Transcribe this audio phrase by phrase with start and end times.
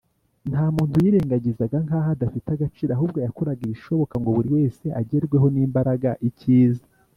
[0.49, 6.85] Nta muntu yirengagizaga nk’aho adafite agaciro, ahubwo yakoraga ibishoboka ngo buri wese agerweho n’imbaraga ikiza